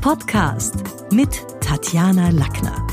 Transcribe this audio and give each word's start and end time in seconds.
Podcast 0.00 0.76
mit 1.12 1.28
Tatjana 1.60 2.30
Lackner. 2.30 2.86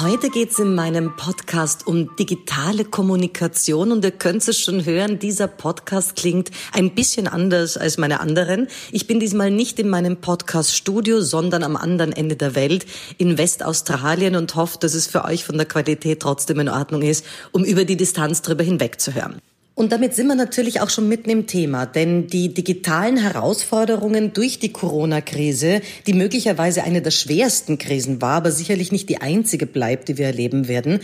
Heute 0.00 0.30
geht 0.30 0.52
es 0.52 0.60
in 0.60 0.76
meinem 0.76 1.16
Podcast 1.16 1.88
um 1.88 2.14
digitale 2.14 2.84
Kommunikation 2.84 3.90
und 3.90 4.04
ihr 4.04 4.12
könnt 4.12 4.46
es 4.46 4.56
schon 4.56 4.84
hören, 4.84 5.18
dieser 5.18 5.48
Podcast 5.48 6.14
klingt 6.14 6.52
ein 6.72 6.94
bisschen 6.94 7.26
anders 7.26 7.76
als 7.76 7.98
meine 7.98 8.20
anderen. 8.20 8.68
Ich 8.92 9.08
bin 9.08 9.18
diesmal 9.18 9.50
nicht 9.50 9.80
in 9.80 9.88
meinem 9.88 10.18
Podcast-Studio, 10.18 11.20
sondern 11.22 11.64
am 11.64 11.74
anderen 11.74 12.12
Ende 12.12 12.36
der 12.36 12.54
Welt 12.54 12.86
in 13.18 13.36
Westaustralien 13.36 14.36
und 14.36 14.54
hoffe, 14.54 14.78
dass 14.78 14.94
es 14.94 15.08
für 15.08 15.24
euch 15.24 15.44
von 15.44 15.56
der 15.56 15.66
Qualität 15.66 16.20
trotzdem 16.20 16.60
in 16.60 16.68
Ordnung 16.68 17.02
ist, 17.02 17.26
um 17.50 17.64
über 17.64 17.84
die 17.84 17.96
Distanz 17.96 18.42
drüber 18.42 18.62
hinweg 18.62 19.00
zu 19.00 19.12
hören. 19.12 19.40
Und 19.78 19.92
damit 19.92 20.14
sind 20.14 20.28
wir 20.28 20.34
natürlich 20.34 20.80
auch 20.80 20.88
schon 20.88 21.06
mitten 21.06 21.28
im 21.28 21.46
Thema, 21.46 21.84
denn 21.84 22.28
die 22.28 22.54
digitalen 22.54 23.18
Herausforderungen 23.18 24.32
durch 24.32 24.58
die 24.58 24.72
Corona-Krise, 24.72 25.82
die 26.06 26.14
möglicherweise 26.14 26.82
eine 26.82 27.02
der 27.02 27.10
schwersten 27.10 27.76
Krisen 27.76 28.22
war, 28.22 28.36
aber 28.36 28.52
sicherlich 28.52 28.90
nicht 28.90 29.10
die 29.10 29.20
einzige 29.20 29.66
bleibt, 29.66 30.08
die 30.08 30.16
wir 30.16 30.24
erleben 30.24 30.66
werden, 30.66 31.00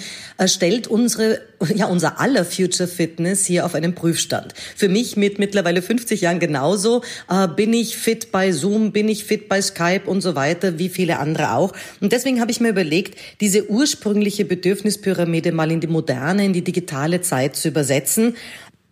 stellt 0.47 0.87
unsere, 0.87 1.43
ja, 1.75 1.85
unser 1.85 2.19
aller 2.19 2.47
Future 2.47 2.89
Fitness 2.89 3.45
hier 3.45 3.67
auf 3.67 3.75
einen 3.75 3.95
Prüfstand. 3.95 4.55
Für 4.75 4.89
mich 4.89 5.19
mit 5.19 5.39
mittlerweile 5.39 5.83
50 5.83 6.23
Jahren 6.23 6.41
genauso, 6.41 7.03
äh, 7.29 7.49
bin 7.49 7.75
ich 7.75 7.99
fit 7.99 8.33
bei 8.33 8.53
Zoom, 8.53 8.91
bin 8.93 9.11
ich 9.11 9.25
fit 9.25 9.51
bei 9.51 9.61
Skype 9.61 10.05
und 10.07 10.23
so 10.23 10.35
weiter, 10.35 10.79
wie 10.79 10.89
viele 10.89 11.19
andere 11.19 11.53
auch. 11.53 11.75
Und 12.01 12.13
deswegen 12.13 12.41
habe 12.41 12.51
ich 12.51 12.63
mir 12.63 12.71
überlegt, 12.71 13.19
diese 13.43 13.69
ursprüngliche 13.69 14.47
Bedürfnispyramide 14.47 15.53
mal 15.53 15.71
in 15.71 15.81
die 15.81 15.89
moderne, 15.89 16.47
in 16.47 16.55
die 16.55 16.65
digitale 16.65 17.21
Zeit 17.21 17.55
zu 17.55 17.69
übersetzen 17.69 18.35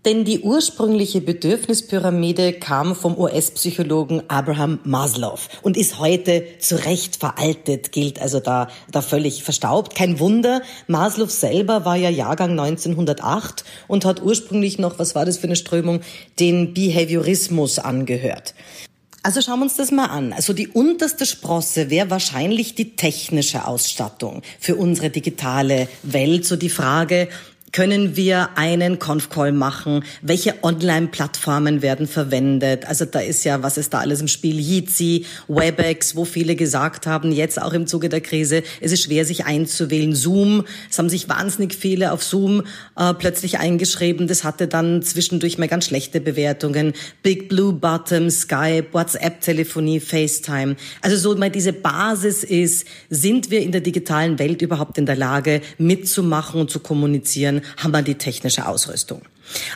denn 0.04 0.24
die 0.24 0.40
ursprüngliche 0.40 1.20
Bedürfnispyramide 1.20 2.54
kam 2.54 2.96
vom 2.96 3.18
US-Psychologen 3.18 4.22
Abraham 4.28 4.78
Maslow 4.84 5.38
und 5.62 5.77
ist 5.77 5.98
heute 5.98 6.44
zu 6.58 6.77
Recht 6.86 7.16
veraltet, 7.16 7.92
gilt 7.92 8.20
also 8.20 8.41
da, 8.41 8.69
da 8.91 9.02
völlig 9.02 9.44
verstaubt. 9.44 9.94
Kein 9.94 10.19
Wunder, 10.19 10.62
Maslow 10.86 11.28
selber 11.28 11.84
war 11.84 11.97
ja 11.97 12.08
Jahrgang 12.08 12.58
1908 12.58 13.64
und 13.88 14.06
hat 14.06 14.22
ursprünglich 14.22 14.78
noch, 14.78 14.98
was 14.98 15.14
war 15.14 15.27
das 15.27 15.36
für 15.36 15.48
eine 15.48 15.56
Strömung, 15.56 16.00
den 16.38 16.72
Behaviorismus 16.72 17.78
angehört. 17.78 18.55
Also 19.22 19.42
schauen 19.42 19.58
wir 19.58 19.64
uns 19.64 19.77
das 19.77 19.91
mal 19.91 20.06
an. 20.06 20.32
Also 20.32 20.55
die 20.55 20.69
unterste 20.69 21.27
Sprosse 21.27 21.91
wäre 21.91 22.08
wahrscheinlich 22.08 22.75
die 22.75 22.97
technische 22.97 23.66
Ausstattung 23.66 24.41
für 24.58 24.77
unsere 24.77 25.10
digitale 25.10 25.88
Welt. 26.03 26.47
So 26.47 26.56
die 26.56 26.70
Frage, 26.70 27.28
können 27.72 28.16
wir 28.16 28.50
einen 28.56 28.98
Conf-Call 28.98 29.52
machen? 29.52 30.04
Welche 30.22 30.62
Online-Plattformen 30.62 31.82
werden 31.82 32.06
verwendet? 32.06 32.86
Also 32.86 33.04
da 33.04 33.20
ist 33.20 33.44
ja, 33.44 33.62
was 33.62 33.78
ist 33.78 33.94
da 33.94 34.00
alles 34.00 34.20
im 34.20 34.28
Spiel? 34.28 34.58
Jitsi, 34.58 35.26
Webex, 35.48 36.16
wo 36.16 36.24
viele 36.24 36.56
gesagt 36.56 37.06
haben, 37.06 37.32
jetzt 37.32 37.60
auch 37.60 37.72
im 37.72 37.86
Zuge 37.86 38.08
der 38.08 38.20
Krise, 38.20 38.62
es 38.80 38.92
ist 38.92 39.02
schwer, 39.02 39.24
sich 39.24 39.44
einzuwählen. 39.44 40.14
Zoom, 40.14 40.64
es 40.91 40.98
haben 40.98 41.08
sich 41.08 41.28
wahnsinnig 41.28 41.74
viele 41.74 42.12
auf 42.12 42.24
Zoom 42.24 42.64
äh, 42.96 43.14
plötzlich 43.14 43.58
eingeschrieben. 43.58 44.26
Das 44.26 44.42
hatte 44.42 44.66
dann 44.66 45.02
zwischendurch 45.02 45.58
mal 45.58 45.68
ganz 45.68 45.86
schlechte 45.86 46.20
Bewertungen. 46.20 46.92
Big 47.22 47.48
Blue 47.48 47.72
Bottom, 47.72 48.30
Skype, 48.30 48.86
WhatsApp-Telefonie, 48.92 50.00
FaceTime. 50.00 50.76
Also 51.02 51.16
so 51.16 51.36
mal 51.36 51.50
diese 51.50 51.72
Basis 51.72 52.42
ist, 52.42 52.86
sind 53.08 53.50
wir 53.50 53.60
in 53.60 53.72
der 53.72 53.80
digitalen 53.80 54.38
Welt 54.38 54.62
überhaupt 54.62 54.98
in 54.98 55.06
der 55.06 55.16
Lage, 55.16 55.60
mitzumachen 55.78 56.60
und 56.60 56.70
zu 56.70 56.80
kommunizieren? 56.80 57.59
Haben 57.77 57.92
wir 57.92 58.03
die 58.03 58.16
technische 58.16 58.66
Ausrüstung. 58.66 59.22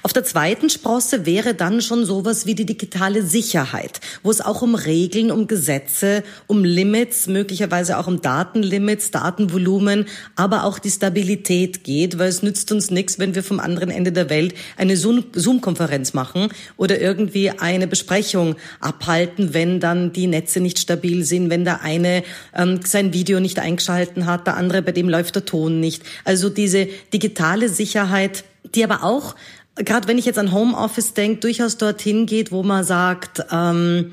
Auf 0.03 0.13
der 0.13 0.25
zweiten 0.25 0.71
Sprosse 0.71 1.27
wäre 1.27 1.55
dann 1.55 1.81
schon 1.81 2.05
sowas 2.05 2.47
wie 2.47 2.55
die 2.55 2.67
digitale 2.67 3.23
Sicherheit, 3.23 4.01
wo 4.23 4.31
es 4.31 4.41
auch 4.41 4.63
um 4.63 4.75
Regeln, 4.75 5.31
um 5.31 5.47
Gesetze, 5.47 6.23
um 6.47 6.65
Limits, 6.65 7.27
möglicherweise 7.27 7.99
auch 7.99 8.07
um 8.07 8.21
Datenlimits, 8.21 9.11
Datenvolumen, 9.11 10.07
aber 10.37 10.65
auch 10.65 10.79
die 10.79 10.91
Stabilität 10.91 11.85
geht, 11.85 12.19
weil 12.19 12.29
es 12.29 12.43
nützt 12.43 12.71
uns 12.73 12.91
nichts, 12.91 13.19
wenn 13.19 13.35
wir 13.35 13.43
vom 13.43 13.61
anderen 13.61 13.91
Ende 13.91 14.13
der 14.13 14.31
Welt 14.31 14.55
eine 14.77 14.97
Zoom-Konferenz 14.97 16.13
machen 16.15 16.49
oder 16.77 17.01
irgendwie 17.01 17.51
eine 17.51 17.87
Besprechung 17.87 18.57
abhalten, 18.81 19.55
wenn 19.55 19.81
dann 19.81 20.13
die 20.13 20.27
Netze 20.27 20.61
nicht 20.61 20.79
stabil 20.79 21.25
sind, 21.25 21.51
wenn 21.51 21.65
der 21.65 21.83
eine 21.83 22.23
ähm, 22.55 22.81
sein 22.85 23.13
Video 23.13 23.41
nicht 23.41 23.59
eingeschalten 23.59 24.27
hat, 24.27 24.47
der 24.47 24.57
andere, 24.57 24.83
bei 24.83 24.93
dem 24.93 25.09
läuft 25.09 25.35
der 25.35 25.45
Ton 25.45 25.81
nicht. 25.81 26.03
Also 26.25 26.49
diese 26.49 26.89
digitale 27.13 27.69
Sicherheit, 27.69 28.45
die 28.75 28.85
aber 28.85 29.03
auch 29.03 29.35
gerade 29.77 30.09
wenn 30.09 30.19
ich 30.19 30.25
jetzt 30.25 30.39
an 30.39 30.53
Homeoffice 30.53 31.15
denke, 31.15 31.41
durchaus 31.41 31.77
dorthin 31.77 32.27
geht, 32.27 32.53
wo 32.53 32.63
man 32.63 32.85
sagt, 32.85 33.45
ähm, 33.51 34.13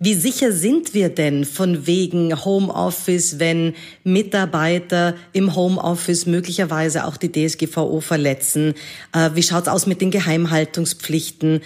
wie 0.00 0.14
sicher 0.14 0.52
sind 0.52 0.94
wir 0.94 1.08
denn 1.08 1.44
von 1.44 1.88
wegen 1.88 2.44
Homeoffice, 2.44 3.40
wenn 3.40 3.74
Mitarbeiter 4.04 5.16
im 5.32 5.56
Homeoffice 5.56 6.26
möglicherweise 6.26 7.04
auch 7.04 7.16
die 7.16 7.32
DSGVO 7.32 8.00
verletzen? 8.00 8.74
Äh, 9.12 9.30
wie 9.34 9.42
schaut's 9.42 9.66
aus 9.66 9.86
mit 9.86 10.00
den 10.00 10.10
Geheimhaltungspflichten? 10.10 11.60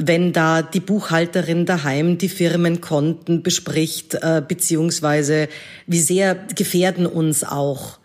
wenn 0.00 0.32
da 0.32 0.62
die 0.62 0.78
Buchhalterin 0.78 1.66
daheim 1.66 2.18
die 2.18 2.28
Firmenkonten 2.28 3.42
bespricht, 3.42 4.14
äh, 4.14 4.40
beziehungsweise 4.46 5.48
wie 5.88 5.98
sehr 5.98 6.36
gefährden 6.54 7.04
uns 7.04 7.42
auch 7.42 7.98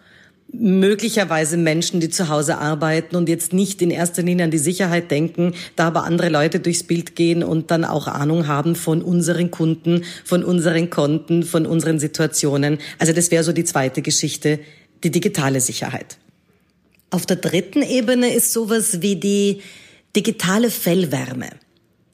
möglicherweise 0.53 1.57
Menschen, 1.57 1.99
die 1.99 2.09
zu 2.09 2.29
Hause 2.29 2.59
arbeiten 2.59 3.15
und 3.15 3.27
jetzt 3.27 3.53
nicht 3.53 3.81
in 3.81 3.89
erster 3.89 4.21
Linie 4.21 4.45
an 4.45 4.51
die 4.51 4.59
Sicherheit 4.59 5.09
denken, 5.09 5.55
da 5.75 5.87
aber 5.87 6.03
andere 6.03 6.29
Leute 6.29 6.59
durchs 6.59 6.83
Bild 6.83 7.15
gehen 7.15 7.43
und 7.43 7.71
dann 7.71 7.83
auch 7.83 8.07
Ahnung 8.07 8.47
haben 8.47 8.75
von 8.75 9.01
unseren 9.01 9.49
Kunden, 9.49 10.03
von 10.23 10.43
unseren 10.43 10.91
Konten, 10.91 11.43
von 11.43 11.65
unseren 11.65 11.99
Situationen. 11.99 12.77
Also 12.99 13.13
das 13.13 13.31
wäre 13.31 13.43
so 13.43 13.51
die 13.51 13.63
zweite 13.63 14.03
Geschichte, 14.03 14.59
die 15.03 15.11
digitale 15.11 15.59
Sicherheit. 15.59 16.17
Auf 17.09 17.25
der 17.25 17.37
dritten 17.37 17.81
Ebene 17.81 18.33
ist 18.33 18.53
sowas 18.53 19.01
wie 19.01 19.15
die 19.15 19.61
digitale 20.15 20.69
Fellwärme. 20.69 21.49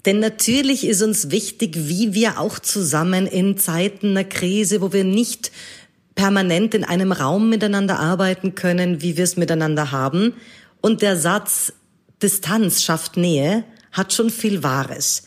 Denn 0.06 0.19
natürlich 0.19 0.88
ist 0.88 1.01
uns 1.01 1.29
wichtig, 1.29 1.75
wie 1.75 2.13
wir 2.13 2.39
auch 2.39 2.57
zusammen 2.59 3.27
in 3.27 3.57
Zeiten 3.57 4.11
einer 4.11 4.23
Krise, 4.23 4.81
wo 4.81 4.94
wir 4.94 5.03
nicht 5.03 5.51
permanent 6.19 6.74
in 6.74 6.84
einem 6.84 7.13
Raum 7.13 7.47
miteinander 7.47 7.97
arbeiten 7.97 8.53
können, 8.53 9.02
wie 9.02 9.16
wir 9.16 9.24
es 9.24 9.38
miteinander 9.38 9.94
haben. 9.94 10.34
Und 10.81 11.02
der 11.02 11.16
Satz 11.16 11.72
Distanz 12.22 12.84
schafft 12.84 13.16
Nähe 13.16 13.63
hat 13.94 14.12
schon 14.12 14.30
viel 14.30 14.62
Wahres. 14.62 15.24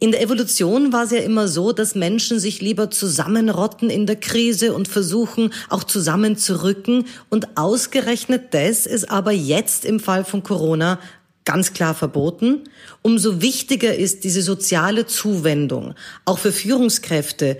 In 0.00 0.10
der 0.10 0.20
Evolution 0.20 0.92
war 0.92 1.04
es 1.04 1.12
ja 1.12 1.20
immer 1.20 1.46
so, 1.46 1.70
dass 1.70 1.94
Menschen 1.94 2.40
sich 2.40 2.60
lieber 2.60 2.90
zusammenrotten 2.90 3.90
in 3.90 4.06
der 4.06 4.16
Krise 4.16 4.74
und 4.74 4.88
versuchen, 4.88 5.52
auch 5.68 5.84
zusammenzurücken. 5.84 7.06
Und 7.30 7.56
ausgerechnet 7.56 8.54
das 8.54 8.86
ist 8.86 9.08
aber 9.08 9.30
jetzt 9.30 9.84
im 9.84 10.00
Fall 10.00 10.24
von 10.24 10.42
Corona 10.42 10.98
ganz 11.44 11.74
klar 11.74 11.94
verboten. 11.94 12.64
Umso 13.02 13.40
wichtiger 13.40 13.94
ist 13.94 14.24
diese 14.24 14.42
soziale 14.42 15.06
Zuwendung, 15.06 15.94
auch 16.24 16.40
für 16.40 16.50
Führungskräfte, 16.50 17.56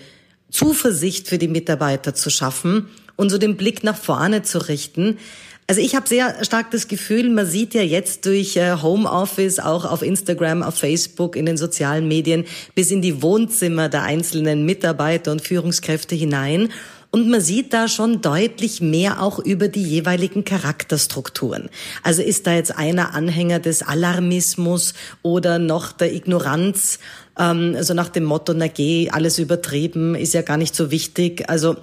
Zuversicht 0.54 1.28
für 1.28 1.38
die 1.38 1.48
Mitarbeiter 1.48 2.14
zu 2.14 2.30
schaffen 2.30 2.88
und 3.16 3.28
so 3.30 3.38
den 3.38 3.56
Blick 3.56 3.82
nach 3.82 3.96
vorne 3.96 4.42
zu 4.42 4.58
richten. 4.68 5.18
Also 5.66 5.80
ich 5.80 5.96
habe 5.96 6.06
sehr 6.06 6.44
stark 6.44 6.70
das 6.70 6.88
Gefühl, 6.88 7.28
man 7.30 7.46
sieht 7.46 7.74
ja 7.74 7.82
jetzt 7.82 8.26
durch 8.26 8.56
äh, 8.56 8.76
Homeoffice 8.82 9.58
auch 9.58 9.84
auf 9.84 10.02
Instagram, 10.02 10.62
auf 10.62 10.76
Facebook, 10.76 11.36
in 11.36 11.46
den 11.46 11.56
sozialen 11.56 12.06
Medien 12.06 12.44
bis 12.74 12.90
in 12.90 13.02
die 13.02 13.20
Wohnzimmer 13.22 13.88
der 13.88 14.02
einzelnen 14.02 14.64
Mitarbeiter 14.64 15.32
und 15.32 15.40
Führungskräfte 15.42 16.14
hinein. 16.14 16.68
Und 17.14 17.28
man 17.28 17.40
sieht 17.40 17.72
da 17.72 17.86
schon 17.86 18.22
deutlich 18.22 18.80
mehr 18.80 19.22
auch 19.22 19.38
über 19.38 19.68
die 19.68 19.84
jeweiligen 19.84 20.44
Charakterstrukturen. 20.44 21.70
Also 22.02 22.22
ist 22.22 22.44
da 22.48 22.54
jetzt 22.54 22.76
einer 22.76 23.14
Anhänger 23.14 23.60
des 23.60 23.84
Alarmismus 23.84 24.94
oder 25.22 25.60
noch 25.60 25.92
der 25.92 26.12
Ignoranz 26.12 26.98
ähm, 27.38 27.74
also 27.76 27.94
nach 27.94 28.08
dem 28.08 28.24
Motto, 28.24 28.52
na 28.52 28.66
geh, 28.66 29.10
alles 29.10 29.38
übertrieben, 29.38 30.16
ist 30.16 30.34
ja 30.34 30.42
gar 30.42 30.56
nicht 30.56 30.74
so 30.74 30.90
wichtig. 30.90 31.48
Also 31.48 31.76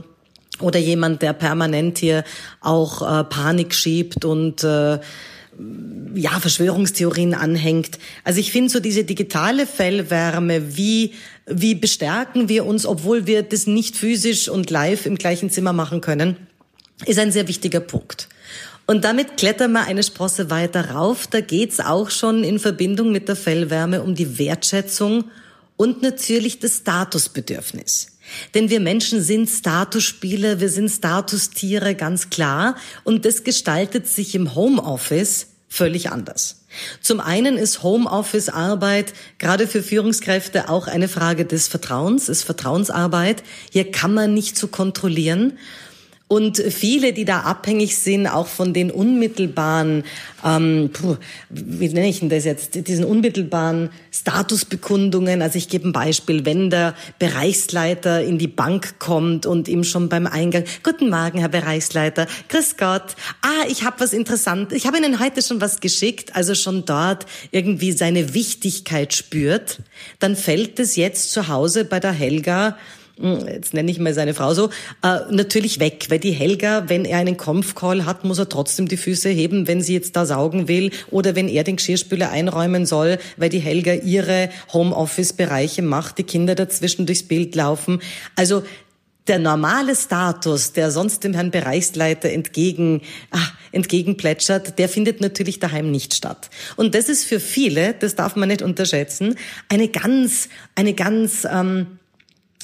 oder 0.60 0.80
jemand, 0.80 1.22
der 1.22 1.31
permanent 1.31 2.00
hier 2.00 2.25
auch 2.60 3.01
äh, 3.01 3.24
Panik 3.24 3.74
schiebt 3.74 4.25
und 4.25 4.66
äh, 4.66 5.00
ja, 6.13 6.31
Verschwörungstheorien 6.39 7.34
anhängt. 7.34 8.00
Also 8.24 8.39
ich 8.39 8.51
finde 8.51 8.69
so 8.69 8.80
diese 8.80 9.04
digitale 9.04 9.66
Fellwärme, 9.66 10.75
wie, 10.75 11.13
wie 11.46 11.76
bestärken 11.76 12.50
wir 12.50 12.66
uns, 12.66 12.86
obwohl 12.86 13.28
wir 13.28 13.44
das 13.44 13.68
nicht 13.68 13.96
physisch 13.96 14.50
und 14.50 14.70
live 14.70 15.06
im 15.06 15.16
gleichen 15.16 15.50
Zimmer 15.50 15.74
machen 15.74 16.02
können, 16.02 16.36
ist 17.06 17.20
ein 17.20 17.32
sehr 17.32 17.48
wichtiger 17.48 17.80
Punkt. 17.80 18.30
Und 18.88 19.04
damit 19.04 19.38
klettern 19.38 19.72
wir 19.72 19.86
eine 19.86 20.04
Sprosse 20.04 20.50
weiter 20.50 20.92
rauf. 20.92 21.28
Da 21.28 21.42
geht's 21.42 21.80
auch 21.80 22.10
schon 22.10 22.44
in 22.44 22.60
Verbindung 22.60 23.12
mit 23.12 23.28
der 23.28 23.36
Fellwärme 23.36 24.04
um 24.04 24.16
die 24.16 24.38
Wertschätzung 24.38 25.26
und 25.78 26.02
natürlich 26.02 26.60
das 26.60 26.78
Statusbedürfnis. 26.78 28.08
Denn 28.54 28.70
wir 28.70 28.80
Menschen 28.80 29.22
sind 29.22 29.50
Statusspieler, 29.50 30.60
wir 30.60 30.70
sind 30.70 30.90
Statustiere, 30.90 31.96
ganz 31.96 32.30
klar. 32.30 32.76
Und 33.04 33.26
das 33.26 33.44
gestaltet 33.44 34.08
sich 34.08 34.36
im 34.36 34.56
Homeoffice 34.56 35.48
völlig 35.72 36.12
anders. 36.12 36.58
Zum 37.00 37.22
einen 37.22 37.56
ist 37.58 37.82
Homeoffice-Arbeit 37.82 39.14
gerade 39.40 39.68
für 39.68 39.82
Führungskräfte 39.82 40.68
auch 40.70 40.88
eine 40.88 41.08
Frage 41.08 41.46
des 41.46 41.70
Vertrauens, 41.70 42.28
ist 42.28 42.44
Vertrauensarbeit. 42.44 43.42
Hier 43.72 43.90
kann 43.90 44.14
man 44.14 44.34
nicht 44.34 44.58
so 44.58 44.68
kontrollieren. 44.68 45.58
Und 46.31 46.60
viele, 46.60 47.12
die 47.12 47.25
da 47.25 47.42
abhängig 47.42 47.98
sind, 47.98 48.25
auch 48.25 48.48
von 48.48 48.72
den 48.72 48.89
unmittelbaren, 48.89 50.06
ähm, 50.45 50.89
puh, 50.94 51.18
wie 51.50 51.89
nenne 51.89 52.07
ich 52.07 52.22
denn 52.22 52.30
das 52.30 52.45
jetzt, 52.45 52.88
diesen 52.88 53.04
unmittelbaren 53.04 53.89
Statusbekundungen. 54.13 55.42
Also 55.42 55.57
ich 55.57 55.68
gebe 55.68 55.89
ein 55.89 55.92
Beispiel, 55.92 56.45
wenn 56.45 56.69
der 56.69 56.95
Bereichsleiter 57.19 58.24
in 58.24 58.38
die 58.38 58.48
Bank 58.48 58.98
kommt 58.98 59.45
und 59.45 59.68
ihm 59.68 59.83
schon 59.83 60.07
beim 60.07 60.25
Eingang, 60.25 60.63
guten 60.83 61.10
Morgen, 61.10 61.39
Herr 61.39 61.50
Bereichsleiter, 61.50 62.28
grüß 62.48 62.77
Gott, 62.77 63.18
ah, 63.42 63.68
ich 63.68 63.84
habe 63.84 64.00
was 64.00 64.13
Interessantes, 64.13 64.77
ich 64.77 64.88
habe 64.88 65.00
Ihnen 65.00 65.19
heute 65.19 65.42
schon 65.42 65.60
was 65.60 65.81
geschickt, 65.81 66.34
also 66.34 66.56
schon 66.56 66.86
dort 66.86 67.25
irgendwie 67.51 67.92
seine 67.92 68.34
Wichtigkeit 68.34 69.13
spürt, 69.13 69.80
dann 70.19 70.38
fällt 70.38 70.80
es 70.80 70.95
jetzt 70.95 71.34
zu 71.34 71.50
Hause 71.50 71.84
bei 71.84 72.00
der 72.00 72.13
Helga 72.13 72.77
jetzt 73.22 73.74
nenne 73.74 73.92
ich 73.92 74.00
mal 74.00 74.14
seine 74.14 74.34
Frau 74.34 74.54
so, 74.54 74.70
äh, 75.04 75.20
natürlich 75.30 75.80
weg, 75.80 76.08
weil 76.10 76.20
die 76.20 76.32
Helga, 76.32 76.86
wenn 76.88 77.06
er 77.06 77.20
einen 77.20 77.38
Konf-Call 77.38 78.06
hat, 78.06 78.24
muss 78.24 78.40
er 78.40 78.50
trotzdem 78.50 78.88
die 78.88 78.98
Füße 78.98 79.30
heben, 79.30 79.68
wenn 79.68 79.82
sie 79.82 79.94
jetzt 79.94 80.16
da 80.16 80.26
saugen 80.26 80.68
will 80.68 80.92
oder 81.10 81.36
wenn 81.36 81.48
er 81.48 81.64
den 81.64 81.76
Geschirrspüler 81.76 82.32
einräumen 82.32 82.86
soll, 82.86 83.18
weil 83.38 83.50
die 83.50 83.60
Helga 83.60 83.94
ihre 83.94 84.50
Homeoffice-Bereiche 84.74 85.82
macht, 85.82 86.18
die 86.18 86.24
Kinder 86.24 86.56
dazwischen 86.56 87.06
durchs 87.06 87.24
Bild 87.24 87.56
laufen. 87.56 88.02
Also 88.36 88.64
der 89.28 89.40
normale 89.40 89.96
Status, 89.96 90.74
der 90.74 90.90
sonst 90.90 91.24
dem 91.24 91.34
Herrn 91.34 91.52
Bereichsleiter 91.52 92.30
entgegen, 92.30 93.02
ah, 93.30 93.48
entgegenplätschert, 93.72 94.80
der 94.80 94.90
findet 94.90 95.22
natürlich 95.22 95.60
daheim 95.60 95.92
nicht 95.92 96.16
statt. 96.16 96.50
Und 96.76 96.96
das 96.96 97.08
ist 97.08 97.26
für 97.26 97.40
viele, 97.40 97.94
das 97.94 98.16
darf 98.16 98.36
man 98.36 98.50
nicht 98.50 98.62
unterschätzen, 98.62 99.36
eine 99.70 99.88
ganz, 99.90 100.50
eine 100.76 100.94
ganz 100.94 101.48
ähm, 101.50 102.00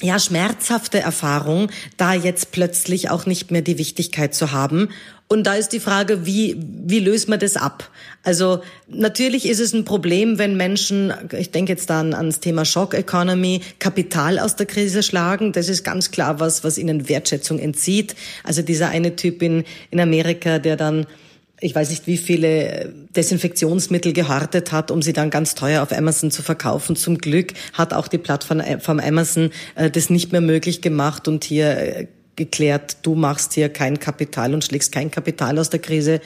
ja, 0.00 0.18
schmerzhafte 0.18 1.00
Erfahrung, 1.00 1.70
da 1.96 2.14
jetzt 2.14 2.52
plötzlich 2.52 3.10
auch 3.10 3.26
nicht 3.26 3.50
mehr 3.50 3.62
die 3.62 3.78
Wichtigkeit 3.78 4.34
zu 4.34 4.52
haben. 4.52 4.90
Und 5.30 5.46
da 5.46 5.54
ist 5.54 5.74
die 5.74 5.80
Frage, 5.80 6.24
wie, 6.24 6.56
wie 6.58 7.00
löst 7.00 7.28
man 7.28 7.38
das 7.38 7.58
ab? 7.58 7.90
Also 8.22 8.62
natürlich 8.88 9.46
ist 9.46 9.60
es 9.60 9.74
ein 9.74 9.84
Problem, 9.84 10.38
wenn 10.38 10.56
Menschen, 10.56 11.12
ich 11.36 11.50
denke 11.50 11.72
jetzt 11.72 11.90
dann 11.90 12.14
ans 12.14 12.40
Thema 12.40 12.64
Shock 12.64 12.94
Economy, 12.94 13.60
Kapital 13.78 14.38
aus 14.38 14.56
der 14.56 14.64
Krise 14.64 15.02
schlagen. 15.02 15.52
Das 15.52 15.68
ist 15.68 15.84
ganz 15.84 16.10
klar 16.10 16.40
was, 16.40 16.64
was 16.64 16.78
ihnen 16.78 17.10
Wertschätzung 17.10 17.58
entzieht. 17.58 18.14
Also 18.42 18.62
dieser 18.62 18.88
eine 18.88 19.16
Typ 19.16 19.42
in, 19.42 19.64
in 19.90 20.00
Amerika, 20.00 20.58
der 20.58 20.76
dann 20.76 21.06
ich 21.60 21.74
weiß 21.74 21.90
nicht, 21.90 22.06
wie 22.06 22.16
viele 22.16 22.92
Desinfektionsmittel 23.16 24.12
gehortet 24.12 24.70
hat, 24.72 24.90
um 24.90 25.02
sie 25.02 25.12
dann 25.12 25.30
ganz 25.30 25.54
teuer 25.54 25.82
auf 25.82 25.92
Amazon 25.92 26.30
zu 26.30 26.42
verkaufen. 26.42 26.94
Zum 26.94 27.18
Glück 27.18 27.52
hat 27.72 27.92
auch 27.92 28.08
die 28.08 28.18
Plattform 28.18 28.62
von 28.80 29.00
Amazon 29.00 29.50
äh, 29.74 29.90
das 29.90 30.10
nicht 30.10 30.32
mehr 30.32 30.40
möglich 30.40 30.80
gemacht 30.80 31.26
und 31.26 31.44
hier 31.44 31.76
äh, 31.78 32.06
geklärt, 32.36 32.98
du 33.02 33.14
machst 33.14 33.52
hier 33.54 33.68
kein 33.68 33.98
Kapital 33.98 34.54
und 34.54 34.64
schlägst 34.64 34.92
kein 34.92 35.10
Kapital 35.10 35.58
aus 35.58 35.70
der 35.70 35.80
Krise. 35.80 36.20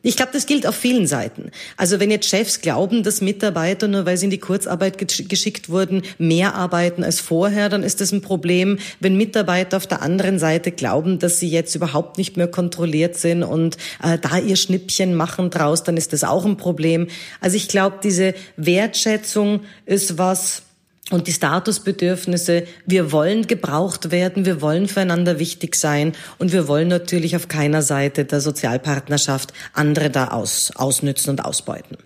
Ich 0.00 0.14
glaube, 0.14 0.30
das 0.32 0.46
gilt 0.46 0.64
auf 0.64 0.76
vielen 0.76 1.08
Seiten. 1.08 1.50
Also 1.76 1.98
wenn 1.98 2.12
jetzt 2.12 2.28
Chefs 2.28 2.60
glauben, 2.60 3.02
dass 3.02 3.20
Mitarbeiter, 3.20 3.88
nur 3.88 4.06
weil 4.06 4.16
sie 4.16 4.26
in 4.26 4.30
die 4.30 4.38
Kurzarbeit 4.38 4.96
geschickt 4.96 5.70
wurden, 5.70 6.02
mehr 6.18 6.54
arbeiten 6.54 7.02
als 7.02 7.18
vorher, 7.18 7.68
dann 7.68 7.82
ist 7.82 8.00
das 8.00 8.12
ein 8.12 8.22
Problem. 8.22 8.78
Wenn 9.00 9.16
Mitarbeiter 9.16 9.76
auf 9.76 9.88
der 9.88 10.00
anderen 10.00 10.38
Seite 10.38 10.70
glauben, 10.70 11.18
dass 11.18 11.40
sie 11.40 11.48
jetzt 11.48 11.74
überhaupt 11.74 12.16
nicht 12.16 12.36
mehr 12.36 12.46
kontrolliert 12.46 13.16
sind 13.16 13.42
und 13.42 13.76
äh, 14.00 14.18
da 14.18 14.38
ihr 14.38 14.54
Schnippchen 14.54 15.14
machen 15.14 15.50
draus, 15.50 15.82
dann 15.82 15.96
ist 15.96 16.12
das 16.12 16.22
auch 16.22 16.44
ein 16.44 16.56
Problem. 16.56 17.08
Also 17.40 17.56
ich 17.56 17.66
glaube, 17.66 17.96
diese 18.00 18.34
Wertschätzung 18.56 19.62
ist 19.84 20.16
was, 20.16 20.62
und 21.10 21.26
die 21.26 21.32
Statusbedürfnisse, 21.32 22.64
wir 22.86 23.12
wollen 23.12 23.46
gebraucht 23.46 24.10
werden, 24.10 24.44
wir 24.44 24.60
wollen 24.60 24.88
füreinander 24.88 25.38
wichtig 25.38 25.74
sein 25.74 26.14
und 26.38 26.52
wir 26.52 26.68
wollen 26.68 26.88
natürlich 26.88 27.34
auf 27.36 27.48
keiner 27.48 27.82
Seite 27.82 28.24
der 28.24 28.40
Sozialpartnerschaft 28.40 29.52
andere 29.72 30.10
da 30.10 30.28
aus, 30.28 30.70
ausnützen 30.74 31.30
und 31.30 31.44
ausbeuten. 31.44 31.96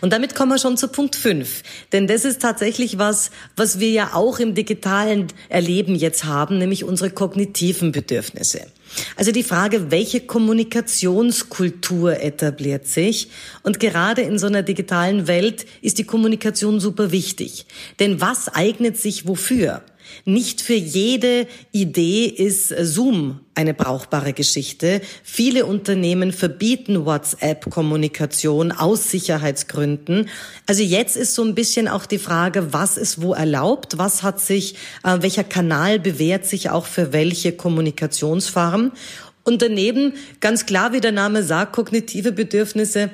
Und 0.00 0.12
damit 0.12 0.34
kommen 0.34 0.50
wir 0.50 0.58
schon 0.58 0.76
zu 0.76 0.88
Punkt 0.88 1.14
5. 1.14 1.62
Denn 1.92 2.06
das 2.06 2.24
ist 2.24 2.42
tatsächlich 2.42 2.98
was, 2.98 3.30
was 3.56 3.78
wir 3.78 3.90
ja 3.90 4.10
auch 4.14 4.38
im 4.38 4.54
digitalen 4.54 5.28
Erleben 5.48 5.94
jetzt 5.94 6.24
haben, 6.24 6.58
nämlich 6.58 6.84
unsere 6.84 7.10
kognitiven 7.10 7.92
Bedürfnisse. 7.92 8.66
Also 9.16 9.32
die 9.32 9.42
Frage, 9.42 9.90
welche 9.90 10.20
Kommunikationskultur 10.20 12.20
etabliert 12.20 12.86
sich? 12.86 13.28
Und 13.62 13.80
gerade 13.80 14.22
in 14.22 14.38
so 14.38 14.46
einer 14.46 14.62
digitalen 14.62 15.26
Welt 15.26 15.66
ist 15.82 15.98
die 15.98 16.04
Kommunikation 16.04 16.80
super 16.80 17.12
wichtig. 17.12 17.66
Denn 18.00 18.20
was 18.20 18.48
eignet 18.48 18.96
sich 18.96 19.26
wofür? 19.26 19.82
Nicht 20.24 20.60
für 20.60 20.74
jede 20.74 21.46
Idee 21.72 22.26
ist 22.26 22.68
Zoom 22.68 23.40
eine 23.54 23.74
brauchbare 23.74 24.32
Geschichte. 24.32 25.00
Viele 25.24 25.66
Unternehmen 25.66 26.32
verbieten 26.32 27.04
WhatsApp-Kommunikation 27.04 28.70
aus 28.70 29.10
Sicherheitsgründen. 29.10 30.28
Also 30.66 30.82
jetzt 30.82 31.16
ist 31.16 31.34
so 31.34 31.42
ein 31.42 31.54
bisschen 31.54 31.88
auch 31.88 32.06
die 32.06 32.18
Frage, 32.18 32.72
was 32.72 32.96
ist 32.96 33.20
wo 33.20 33.34
erlaubt, 33.34 33.98
was 33.98 34.22
hat 34.22 34.40
sich, 34.40 34.74
äh, 35.02 35.18
welcher 35.20 35.44
Kanal 35.44 35.98
bewährt 35.98 36.46
sich 36.46 36.70
auch 36.70 36.86
für 36.86 37.12
welche 37.12 37.52
Kommunikationsform. 37.52 38.92
Und 39.42 39.62
daneben, 39.62 40.12
ganz 40.40 40.66
klar, 40.66 40.92
wie 40.92 41.00
der 41.00 41.12
Name 41.12 41.42
sagt, 41.42 41.72
kognitive 41.72 42.32
Bedürfnisse 42.32 43.10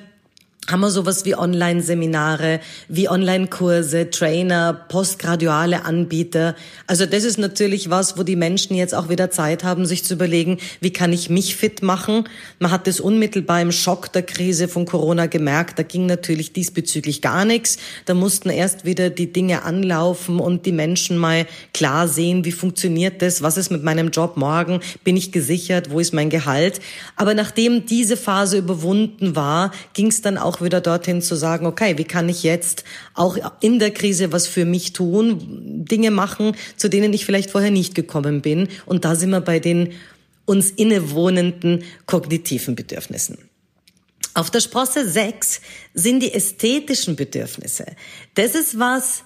haben 0.71 0.81
wir 0.81 0.91
sowas 0.91 1.27
wie 1.27 1.37
Online-Seminare, 1.37 2.61
wie 2.89 3.09
Online-Kurse, 3.09 4.09
Trainer, 4.11 4.73
postgraduale 4.73 5.85
Anbieter. 5.85 6.55
Also 6.87 7.05
das 7.05 7.25
ist 7.25 7.39
natürlich 7.39 7.91
was, 7.91 8.17
wo 8.17 8.23
die 8.23 8.37
Menschen 8.37 8.75
jetzt 8.75 8.95
auch 8.95 9.11
wieder 9.11 9.31
Zeit 9.31 9.63
haben, 9.63 9.85
sich 9.85 10.05
zu 10.05 10.15
überlegen, 10.15 10.59
wie 10.81 10.93
kann 10.93 11.13
ich 11.13 11.29
mich 11.29 11.57
fit 11.57 11.83
machen. 11.83 12.25
Man 12.61 12.71
hat 12.71 12.87
das 12.87 12.99
unmittelbar 12.99 13.61
im 13.61 13.73
Schock 13.73 14.11
der 14.13 14.23
Krise 14.23 14.67
von 14.67 14.87
Corona 14.87 15.27
gemerkt. 15.27 15.79
Da 15.79 15.83
ging 15.83 16.07
natürlich 16.07 16.55
diesbezüglich 16.55 17.21
gar 17.21 17.45
nichts. 17.45 17.77
Da 18.07 18.15
mussten 18.15 18.49
erst 18.49 18.87
wieder 18.87 19.11
die 19.11 19.33
Dinge 19.33 19.65
anlaufen 19.65 20.41
und 20.41 20.65
die 20.65 20.73
Menschen 20.73 21.19
mal 21.19 21.47
klar 21.75 22.09
sehen, 22.09 22.45
wie 22.47 22.53
funktioniert 22.53 23.21
das, 23.21 23.43
was 23.43 23.59
ist 23.59 23.71
mit 23.71 23.83
meinem 23.83 24.11
Job 24.11 24.39
morgen, 24.39 24.81
bin 25.05 25.17
ich 25.17 25.31
gesichert, 25.31 25.91
wo 25.91 26.01
ist 26.01 26.15
mein 26.15 26.31
Gehalt. 26.31 26.81
Aber 27.17 27.35
nachdem 27.35 27.85
diese 27.85 28.17
Phase 28.17 28.57
überwunden 28.57 29.37
war, 29.37 29.71
ging 29.93 30.07
es 30.07 30.23
dann 30.23 30.39
auch 30.39 30.54
auch 30.55 30.63
wieder 30.63 30.81
dorthin 30.81 31.21
zu 31.21 31.35
sagen, 31.35 31.67
okay, 31.67 31.99
wie 31.99 32.05
kann 32.05 32.29
ich 32.29 32.43
jetzt 32.43 32.85
auch 33.15 33.37
in 33.61 33.79
der 33.79 33.91
Krise 33.91 34.33
was 34.33 34.47
für 34.47 34.65
mich 34.65 34.93
tun, 34.93 35.85
Dinge 35.85 36.11
machen, 36.11 36.57
zu 36.77 36.89
denen 36.89 37.13
ich 37.13 37.27
vielleicht 37.27 37.51
vorher 37.51 37.71
nicht 37.71 37.95
gekommen 37.95 38.41
bin. 38.41 38.69
Und 38.87 39.05
da 39.05 39.17
sind 39.17 39.31
wir 39.31 39.41
bei 39.41 39.59
den 39.59 39.93
uns 40.45 40.71
innewohnenden 40.71 41.85
kognitiven 42.07 42.75
Bedürfnissen. 42.75 43.39
Auf 44.35 44.51
der 44.51 44.61
Sprosse 44.61 45.09
6 45.09 45.61
sind 45.95 46.21
die 46.21 46.33
ästhetischen 46.33 47.17
Bedürfnisse. 47.17 47.87
Das 48.35 48.55
ist 48.55 48.79
was, 48.79 49.23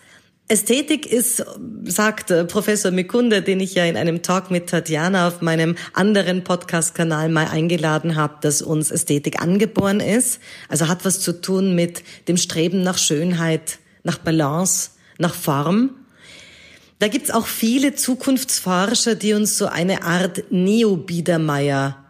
Ästhetik 0.50 1.04
ist, 1.04 1.44
sagt 1.84 2.30
äh, 2.30 2.46
Professor 2.46 2.90
Mikunda, 2.90 3.40
den 3.40 3.60
ich 3.60 3.74
ja 3.74 3.84
in 3.84 3.98
einem 3.98 4.22
Talk 4.22 4.50
mit 4.50 4.70
Tatjana 4.70 5.28
auf 5.28 5.42
meinem 5.42 5.76
anderen 5.92 6.42
Podcast-Kanal 6.42 7.28
mal 7.28 7.48
eingeladen 7.48 8.16
habe, 8.16 8.36
dass 8.40 8.62
uns 8.62 8.90
Ästhetik 8.90 9.42
angeboren 9.42 10.00
ist. 10.00 10.40
Also 10.70 10.88
hat 10.88 11.04
was 11.04 11.20
zu 11.20 11.40
tun 11.42 11.74
mit 11.74 12.02
dem 12.28 12.38
Streben 12.38 12.82
nach 12.82 12.96
Schönheit, 12.96 13.78
nach 14.04 14.16
Balance, 14.16 14.92
nach 15.18 15.34
Form. 15.34 15.90
Da 16.98 17.08
gibt's 17.08 17.30
auch 17.30 17.46
viele 17.46 17.94
Zukunftsforscher, 17.94 19.16
die 19.16 19.34
uns 19.34 19.58
so 19.58 19.66
eine 19.66 20.02
Art 20.02 20.50
Neo-Biedermeier 20.50 22.04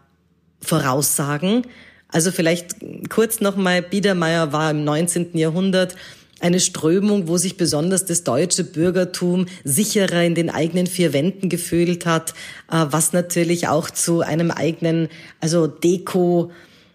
voraussagen. 0.61 1.63
Also 2.07 2.31
vielleicht 2.31 2.77
kurz 3.09 3.41
nochmal, 3.41 3.81
Biedermeier 3.81 4.53
war 4.53 4.71
im 4.71 4.85
19. 4.85 5.37
Jahrhundert 5.37 5.95
eine 6.39 6.59
Strömung, 6.59 7.27
wo 7.27 7.37
sich 7.37 7.57
besonders 7.57 8.05
das 8.05 8.23
deutsche 8.23 8.63
Bürgertum 8.63 9.47
sicherer 9.63 10.23
in 10.23 10.35
den 10.35 10.49
eigenen 10.49 10.87
vier 10.87 11.13
Wänden 11.13 11.49
gefühlt 11.49 12.05
hat, 12.05 12.31
äh, 12.71 12.85
was 12.89 13.13
natürlich 13.13 13.67
auch 13.67 13.89
zu 13.89 14.21
einem 14.21 14.51
eigenen, 14.51 15.09
also 15.41 15.67
Deko, 15.67 16.51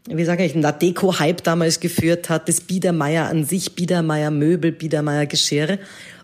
wie 0.06 0.24
sage 0.24 0.44
ich, 0.44 0.54
ein 0.54 0.62
Deko-Hype 0.62 1.42
damals 1.42 1.80
geführt 1.80 2.28
hat, 2.28 2.48
das 2.48 2.60
Biedermeier 2.60 3.26
an 3.26 3.44
sich, 3.44 3.74
Biedermeier 3.74 4.30
Möbel, 4.30 4.72
Biedermeier 4.72 5.26
Geschirr. 5.26 5.78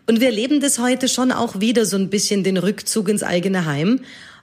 Und 0.07 0.21
wir 0.21 0.29
erleben 0.29 0.61
das 0.61 0.79
heute 0.79 1.09
schon 1.09 1.31
auch 1.33 1.61
wieder 1.61 1.87
so 1.87 1.97
ein 1.97 2.11
bisschen 2.11 2.43
den 2.43 2.57
Rückzug 2.57 3.09
ins 3.09 3.23
eigene 3.23 3.65
Heim. 3.65 4.01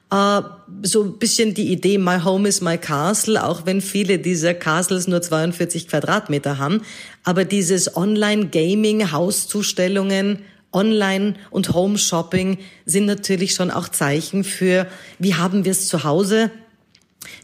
Uh, 0.09 0.41
so 0.83 1.03
ein 1.03 1.19
bisschen 1.19 1.53
die 1.53 1.69
Idee, 1.71 1.97
my 1.97 2.21
home 2.23 2.47
is 2.47 2.61
my 2.61 2.77
castle, 2.77 3.43
auch 3.43 3.65
wenn 3.65 3.81
viele 3.81 4.19
dieser 4.19 4.53
Castles 4.53 5.05
nur 5.07 5.21
42 5.21 5.89
Quadratmeter 5.89 6.57
haben. 6.57 6.81
Aber 7.25 7.43
dieses 7.43 7.97
Online-Gaming, 7.97 9.11
Hauszustellungen, 9.11 10.39
Online- 10.71 11.35
und 11.49 11.73
Home-Shopping 11.73 12.57
sind 12.85 13.05
natürlich 13.05 13.53
schon 13.53 13.69
auch 13.69 13.89
Zeichen 13.89 14.45
für, 14.45 14.87
wie 15.19 15.35
haben 15.35 15.65
wir 15.65 15.71
es 15.71 15.89
zu 15.89 16.05
Hause. 16.05 16.51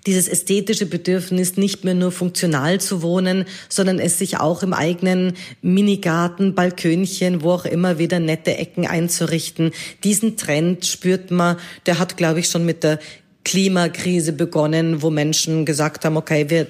Dieses 0.05 0.27
ästhetische 0.27 0.85
Bedürfnis, 0.85 1.57
nicht 1.57 1.83
mehr 1.83 1.93
nur 1.93 2.11
funktional 2.11 2.81
zu 2.81 3.01
wohnen, 3.01 3.45
sondern 3.69 3.99
es 3.99 4.17
sich 4.17 4.37
auch 4.37 4.63
im 4.63 4.73
eigenen 4.73 5.33
Minigarten, 5.61 6.55
Balkönchen, 6.55 7.41
wo 7.41 7.51
auch 7.51 7.65
immer 7.65 7.97
wieder 7.99 8.19
nette 8.19 8.57
Ecken 8.57 8.85
einzurichten. 8.85 9.71
Diesen 10.03 10.37
Trend 10.37 10.85
spürt 10.85 11.31
man, 11.31 11.57
der 11.85 11.99
hat, 11.99 12.17
glaube 12.17 12.39
ich, 12.39 12.49
schon 12.49 12.65
mit 12.65 12.83
der 12.83 12.99
Klimakrise 13.43 14.31
begonnen, 14.33 15.01
wo 15.01 15.09
Menschen 15.09 15.65
gesagt 15.65 16.05
haben, 16.05 16.15
okay, 16.17 16.49
wir 16.49 16.67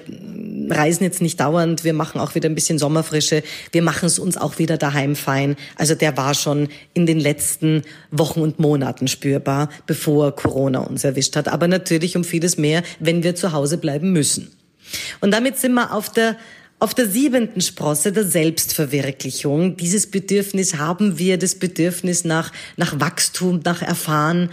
reisen 0.70 1.04
jetzt 1.04 1.22
nicht 1.22 1.38
dauernd, 1.38 1.84
wir 1.84 1.92
machen 1.92 2.20
auch 2.20 2.34
wieder 2.34 2.48
ein 2.48 2.54
bisschen 2.54 2.78
Sommerfrische, 2.78 3.42
wir 3.72 3.82
machen 3.82 4.06
es 4.06 4.18
uns 4.18 4.36
auch 4.36 4.58
wieder 4.58 4.76
daheim 4.76 5.14
fein. 5.14 5.56
Also 5.76 5.94
der 5.94 6.16
war 6.16 6.34
schon 6.34 6.68
in 6.92 7.06
den 7.06 7.20
letzten 7.20 7.82
Wochen 8.10 8.40
und 8.40 8.58
Monaten 8.58 9.08
spürbar, 9.08 9.68
bevor 9.86 10.34
Corona 10.34 10.80
uns 10.80 11.04
erwischt 11.04 11.36
hat. 11.36 11.48
Aber 11.48 11.68
natürlich 11.68 12.16
um 12.16 12.24
vieles 12.24 12.58
mehr, 12.58 12.82
wenn 12.98 13.22
wir 13.22 13.34
zu 13.34 13.52
Hause 13.52 13.78
bleiben 13.78 14.12
müssen. 14.12 14.50
Und 15.20 15.32
damit 15.32 15.58
sind 15.58 15.74
wir 15.74 15.92
auf 15.92 16.10
der 16.10 16.36
auf 16.80 16.92
der 16.92 17.08
siebenten 17.08 17.62
Sprosse 17.62 18.12
der 18.12 18.24
Selbstverwirklichung. 18.24 19.76
Dieses 19.76 20.10
Bedürfnis 20.10 20.74
haben 20.74 21.18
wir, 21.18 21.38
das 21.38 21.54
Bedürfnis 21.54 22.24
nach, 22.24 22.52
nach 22.76 23.00
Wachstum, 23.00 23.60
nach 23.64 23.80
Erfahren. 23.80 24.50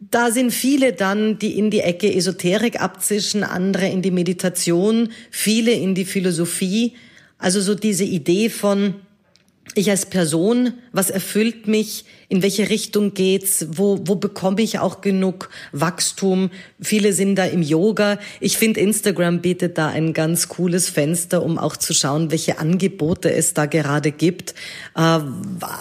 Da 0.00 0.30
sind 0.30 0.50
viele 0.50 0.94
dann, 0.94 1.38
die 1.38 1.58
in 1.58 1.70
die 1.70 1.80
Ecke 1.80 2.12
Esoterik 2.12 2.80
abzischen, 2.80 3.44
andere 3.44 3.86
in 3.88 4.00
die 4.00 4.10
Meditation, 4.10 5.10
viele 5.30 5.72
in 5.72 5.94
die 5.94 6.06
Philosophie. 6.06 6.94
Also 7.36 7.60
so 7.60 7.74
diese 7.74 8.04
Idee 8.04 8.48
von, 8.48 8.94
ich 9.74 9.90
als 9.90 10.06
Person, 10.06 10.74
was 10.92 11.10
erfüllt 11.10 11.68
mich, 11.68 12.04
in 12.28 12.42
welche 12.42 12.70
Richtung 12.70 13.14
geht's, 13.14 13.66
wo, 13.70 14.00
wo 14.04 14.14
bekomme 14.14 14.62
ich 14.62 14.78
auch 14.78 15.00
genug 15.00 15.50
Wachstum? 15.72 16.50
Viele 16.80 17.12
sind 17.12 17.36
da 17.36 17.44
im 17.44 17.62
Yoga. 17.62 18.18
Ich 18.40 18.56
finde, 18.56 18.80
Instagram 18.80 19.40
bietet 19.40 19.78
da 19.78 19.88
ein 19.88 20.12
ganz 20.12 20.48
cooles 20.48 20.88
Fenster, 20.88 21.42
um 21.42 21.58
auch 21.58 21.76
zu 21.76 21.92
schauen, 21.92 22.30
welche 22.30 22.58
Angebote 22.58 23.32
es 23.32 23.54
da 23.54 23.66
gerade 23.66 24.12
gibt, 24.12 24.54
äh, 24.96 25.18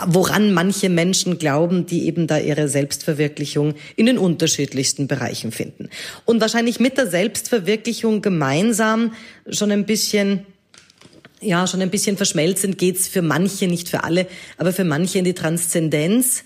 woran 0.08 0.54
manche 0.54 0.90
Menschen 0.90 1.38
glauben, 1.38 1.86
die 1.86 2.08
eben 2.08 2.26
da 2.26 2.40
ihre 2.40 2.68
Selbstverwirklichung 2.68 3.76
in 3.96 4.08
den 4.08 4.18
unterschiedlichsten 4.18 5.08
Bereichen 5.08 5.52
finden. 5.52 5.90
Und 6.26 6.42
wahrscheinlich 6.42 6.80
mit 6.80 6.98
der 6.98 7.08
Selbstverwirklichung 7.08 8.22
gemeinsam 8.22 9.14
schon 9.50 9.72
ein 9.72 9.86
bisschen 9.86 10.46
ja 11.42 11.68
schon 11.68 11.82
ein 11.82 11.90
bisschen 11.90 12.18
verschmelzend 12.18 12.78
geht's 12.78 13.08
für 13.08 13.22
manche, 13.22 13.68
nicht 13.68 13.90
für 13.90 14.04
alle, 14.04 14.28
aber 14.58 14.74
für 14.74 14.84
manche 14.84 15.20
in 15.20 15.26
die 15.26 15.34
Transzendenz. 15.34 16.44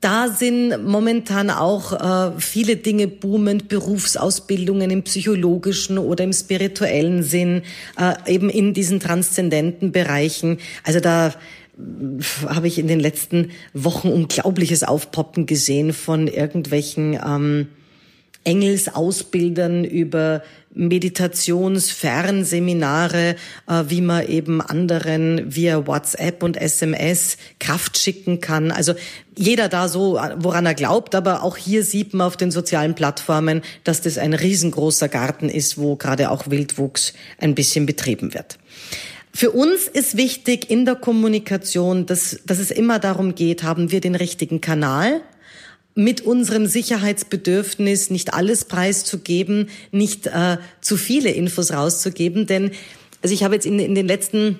Da 0.00 0.28
sind 0.28 0.86
momentan 0.86 1.48
auch 1.48 1.92
äh, 1.92 2.38
viele 2.38 2.76
Dinge 2.76 3.08
boomend, 3.08 3.68
Berufsausbildungen 3.68 4.90
im 4.90 5.02
psychologischen 5.04 5.96
oder 5.96 6.24
im 6.24 6.34
spirituellen 6.34 7.22
Sinn, 7.22 7.62
äh, 7.98 8.14
eben 8.30 8.50
in 8.50 8.74
diesen 8.74 9.00
transzendenten 9.00 9.92
Bereichen. 9.92 10.58
Also 10.84 11.00
da 11.00 11.34
habe 12.46 12.66
ich 12.66 12.78
in 12.78 12.88
den 12.88 13.00
letzten 13.00 13.50
Wochen 13.72 14.08
Unglaubliches 14.08 14.82
aufpoppen 14.82 15.46
gesehen 15.46 15.92
von 15.92 16.26
irgendwelchen 16.26 17.14
ähm, 17.14 17.68
Engelsausbildern 18.44 19.84
über 19.84 20.42
Meditationsfernseminare, 20.76 23.36
äh, 23.66 23.84
wie 23.88 24.02
man 24.02 24.28
eben 24.28 24.60
anderen 24.60 25.54
via 25.54 25.86
WhatsApp 25.86 26.42
und 26.42 26.56
SMS 26.56 27.36
Kraft 27.58 27.98
schicken 27.98 28.40
kann. 28.40 28.70
Also 28.70 28.94
jeder 29.36 29.68
da 29.68 29.88
so, 29.88 30.20
woran 30.36 30.66
er 30.66 30.74
glaubt, 30.74 31.14
aber 31.14 31.42
auch 31.42 31.56
hier 31.56 31.82
sieht 31.82 32.12
man 32.14 32.26
auf 32.26 32.36
den 32.36 32.50
sozialen 32.50 32.94
Plattformen, 32.94 33.62
dass 33.84 34.02
das 34.02 34.18
ein 34.18 34.34
riesengroßer 34.34 35.08
Garten 35.08 35.48
ist, 35.48 35.78
wo 35.78 35.96
gerade 35.96 36.30
auch 36.30 36.50
Wildwuchs 36.50 37.14
ein 37.38 37.54
bisschen 37.54 37.86
betrieben 37.86 38.34
wird. 38.34 38.58
Für 39.32 39.50
uns 39.50 39.86
ist 39.86 40.16
wichtig 40.16 40.70
in 40.70 40.86
der 40.86 40.94
Kommunikation, 40.94 42.06
dass, 42.06 42.40
dass 42.46 42.58
es 42.58 42.70
immer 42.70 42.98
darum 42.98 43.34
geht, 43.34 43.62
haben 43.62 43.90
wir 43.90 44.00
den 44.00 44.14
richtigen 44.14 44.62
Kanal, 44.62 45.20
mit 45.96 46.20
unserem 46.20 46.66
Sicherheitsbedürfnis 46.66 48.10
nicht 48.10 48.34
alles 48.34 48.66
preiszugeben, 48.66 49.70
nicht 49.90 50.28
äh, 50.28 50.58
zu 50.80 50.96
viele 50.96 51.30
Infos 51.30 51.72
rauszugeben. 51.72 52.46
Denn 52.46 52.70
also 53.22 53.34
ich 53.34 53.42
habe 53.42 53.54
jetzt 53.54 53.66
in, 53.66 53.78
in 53.78 53.94
den 53.94 54.06
letzten 54.06 54.58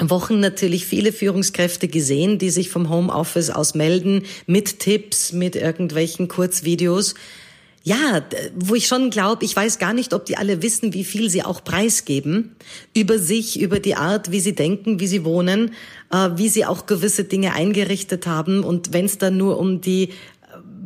Wochen 0.00 0.40
natürlich 0.40 0.84
viele 0.84 1.12
Führungskräfte 1.12 1.86
gesehen, 1.86 2.38
die 2.38 2.50
sich 2.50 2.68
vom 2.68 2.90
Homeoffice 2.90 3.50
aus 3.50 3.74
melden 3.74 4.24
mit 4.46 4.80
Tipps, 4.80 5.32
mit 5.32 5.54
irgendwelchen 5.54 6.26
Kurzvideos. 6.26 7.14
Ja, 7.86 8.22
wo 8.56 8.74
ich 8.74 8.86
schon 8.86 9.10
glaube, 9.10 9.44
ich 9.44 9.54
weiß 9.54 9.78
gar 9.78 9.92
nicht, 9.92 10.14
ob 10.14 10.24
die 10.24 10.38
alle 10.38 10.62
wissen, 10.62 10.94
wie 10.94 11.04
viel 11.04 11.28
sie 11.28 11.42
auch 11.42 11.62
preisgeben 11.62 12.56
über 12.94 13.18
sich, 13.18 13.60
über 13.60 13.78
die 13.78 13.94
Art, 13.94 14.30
wie 14.30 14.40
sie 14.40 14.54
denken, 14.54 15.00
wie 15.00 15.06
sie 15.06 15.22
wohnen, 15.22 15.72
äh, 16.10 16.30
wie 16.36 16.48
sie 16.48 16.64
auch 16.64 16.86
gewisse 16.86 17.24
Dinge 17.24 17.52
eingerichtet 17.52 18.26
haben. 18.26 18.64
Und 18.64 18.94
wenn 18.94 19.04
es 19.04 19.18
dann 19.18 19.36
nur 19.36 19.58
um 19.58 19.82
die 19.82 20.08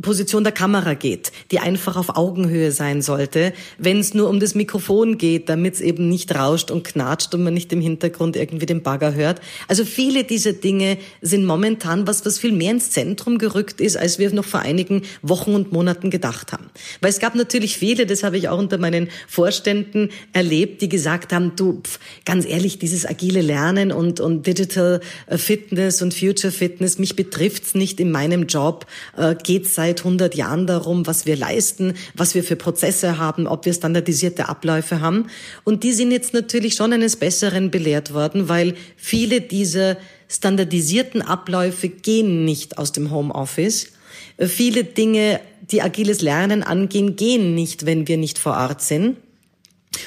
Position 0.01 0.45
der 0.45 0.53
Kamera 0.53 0.95
geht, 0.95 1.33
die 1.51 1.59
einfach 1.59 1.97
auf 1.97 2.17
Augenhöhe 2.17 2.73
sein 2.73 3.03
sollte, 3.03 3.53
wenn 3.79 3.99
es 3.99 4.15
nur 4.15 4.29
um 4.29 4.41
das 4.41 4.55
Mikrofon 4.55 5.19
geht, 5.19 5.49
damit 5.49 5.75
es 5.75 5.81
eben 5.81 6.09
nicht 6.09 6.35
rauscht 6.35 6.71
und 6.71 6.85
knatscht 6.85 7.35
und 7.35 7.43
man 7.43 7.55
nicht 7.55 7.73
im 7.73 7.81
Hintergrund 7.81 8.37
irgendwie 8.37 8.67
den 8.67 8.83
Bagger 8.83 9.15
hört. 9.15 9.41
Also 9.67 9.85
viele 9.85 10.25
dieser 10.25 10.53
Dinge 10.53 10.99
sind 11.21 11.45
momentan 11.45 12.07
was, 12.07 12.25
was 12.25 12.39
viel 12.39 12.53
mehr 12.53 12.73
ins 12.73 12.91
Zentrum 12.91 13.39
gerückt 13.39 13.81
ist, 13.81 13.97
als 13.97 14.19
wir 14.19 14.33
noch 14.33 14.45
vor 14.45 14.61
einigen 14.61 15.03
Wochen 15.23 15.55
und 15.55 15.73
Monaten 15.73 16.11
gedacht 16.11 16.53
haben. 16.53 16.67
Weil 17.01 17.11
es 17.11 17.19
gab 17.19 17.35
natürlich 17.35 17.77
viele, 17.77 18.07
das 18.07 18.23
habe 18.23 18.37
ich 18.39 18.49
auch 18.49 18.59
unter 18.59 18.79
meinen 18.79 19.09
Vorständen 19.27 20.11
erlebt, 20.33 20.83
die 20.83 20.89
gesagt 20.89 21.33
haben, 21.33 21.53
du, 21.57 21.81
pf, 21.83 21.99
ganz 22.25 22.47
ehrlich, 22.47 22.79
dieses 22.79 23.07
agile 23.07 23.41
Lernen 23.41 23.93
und, 23.93 24.21
und 24.21 24.47
Digital 24.47 25.01
äh, 25.27 25.39
Fitness 25.39 26.03
und 26.03 26.15
Future 26.15 26.53
Fitness, 26.53 26.99
mich 26.99 27.17
betrifft's 27.17 27.75
nicht 27.75 28.01
in 28.01 28.11
meinem 28.11 28.47
Job, 28.47 28.87
äh, 29.17 29.35
geht's 29.43 29.75
seit 29.75 29.88
seit 29.89 30.01
100 30.01 30.35
Jahren 30.35 30.67
darum, 30.67 31.07
was 31.07 31.25
wir 31.25 31.37
leisten, 31.37 31.95
was 32.15 32.35
wir 32.35 32.45
für 32.45 32.57
Prozesse 32.57 33.19
haben, 33.19 33.47
ob 33.47 33.65
wir 33.65 33.73
standardisierte 33.73 34.49
Abläufe 34.49 35.01
haben. 35.01 35.29
Und 35.65 35.83
die 35.83 35.93
sind 35.93 36.11
jetzt 36.11 36.35
natürlich 36.35 36.75
schon 36.75 36.93
eines 36.93 37.17
Besseren 37.17 37.71
belehrt 37.71 38.13
worden, 38.13 38.49
weil 38.49 38.75
viele 38.97 39.41
dieser 39.41 39.97
standardisierten 40.29 41.23
Abläufe 41.23 41.89
gehen 41.89 42.45
nicht 42.45 42.77
aus 42.77 42.93
dem 42.93 43.11
Homeoffice. 43.11 43.93
Viele 44.39 44.85
Dinge, 44.85 45.41
die 45.71 45.81
agiles 45.81 46.21
Lernen 46.21 46.63
angehen, 46.63 47.17
gehen 47.17 47.55
nicht, 47.55 47.87
wenn 47.87 48.07
wir 48.07 48.19
nicht 48.19 48.39
vor 48.39 48.53
Ort 48.53 48.83
sind. 48.83 49.17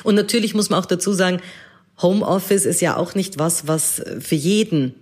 Und 0.03 0.13
natürlich 0.13 0.53
muss 0.53 0.69
man 0.69 0.79
auch 0.79 0.85
dazu 0.85 1.11
sagen, 1.11 1.41
Homeoffice 2.01 2.65
ist 2.65 2.81
ja 2.81 2.97
auch 2.97 3.15
nicht 3.15 3.39
was, 3.39 3.67
was 3.67 4.01
für 4.19 4.35
jeden 4.35 4.93